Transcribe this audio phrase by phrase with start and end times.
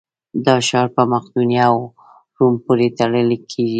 [0.45, 1.77] دا ښار په مقدونیه او
[2.37, 3.69] روم پورې تړل کېږي.